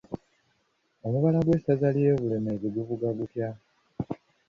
[1.05, 3.49] Omubala gw'Essaza ly'Ebulemeezi guvuga gutya?